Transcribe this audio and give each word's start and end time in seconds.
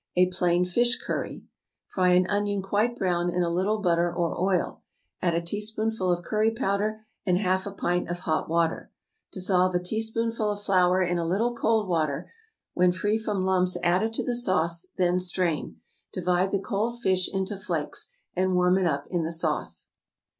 =A 0.15 0.25
Plain 0.31 0.65
Fish 0.65 0.97
Curry.= 0.99 1.43
Fry 1.89 2.13
an 2.13 2.25
onion 2.25 2.63
quite 2.63 2.95
brown 2.97 3.29
in 3.29 3.43
a 3.43 3.51
little 3.51 3.77
butter 3.77 4.11
or 4.11 4.35
oil, 4.35 4.81
add 5.21 5.35
a 5.35 5.43
teaspoonful 5.43 6.11
of 6.11 6.25
curry 6.25 6.49
powder 6.49 7.05
and 7.23 7.37
half 7.37 7.67
a 7.67 7.71
pint 7.71 8.09
of 8.09 8.17
hot 8.21 8.49
water. 8.49 8.91
Dissolve 9.31 9.75
a 9.75 9.79
teaspoonful 9.79 10.49
of 10.49 10.63
flour 10.63 11.03
in 11.03 11.19
a 11.19 11.23
little 11.23 11.53
cold 11.55 11.87
water; 11.87 12.27
when 12.73 12.91
free 12.91 13.19
from 13.19 13.43
lumps 13.43 13.77
add 13.83 14.01
it 14.01 14.13
to 14.13 14.23
the 14.23 14.33
sauce, 14.33 14.87
then 14.97 15.19
strain; 15.19 15.79
divide 16.11 16.49
the 16.49 16.59
cold 16.59 16.99
fish 16.99 17.31
into 17.31 17.55
flakes, 17.55 18.09
and 18.35 18.55
warm 18.55 18.79
it 18.79 18.87
up 18.87 19.05
in 19.11 19.21
the 19.23 19.31
sauce. 19.31 19.89